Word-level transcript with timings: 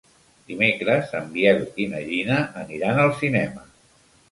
Dimecres 0.51 1.13
en 1.19 1.27
Biel 1.35 1.61
i 1.85 1.87
na 1.93 2.03
Gina 2.09 2.41
aniran 2.65 3.05
al 3.05 3.15
cinema. 3.23 3.67